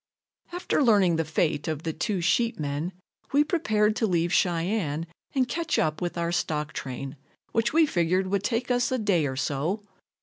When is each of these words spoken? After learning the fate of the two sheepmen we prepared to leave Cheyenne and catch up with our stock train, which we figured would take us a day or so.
After 0.51 0.81
learning 0.81 1.17
the 1.17 1.23
fate 1.23 1.67
of 1.67 1.83
the 1.83 1.93
two 1.93 2.21
sheepmen 2.21 2.91
we 3.31 3.43
prepared 3.43 3.95
to 3.97 4.07
leave 4.07 4.33
Cheyenne 4.33 5.05
and 5.35 5.47
catch 5.47 5.77
up 5.77 6.01
with 6.01 6.17
our 6.17 6.31
stock 6.31 6.73
train, 6.73 7.17
which 7.51 7.71
we 7.71 7.85
figured 7.85 8.25
would 8.25 8.41
take 8.43 8.71
us 8.71 8.91
a 8.91 8.97
day 8.97 9.27
or 9.27 9.35
so. 9.35 9.83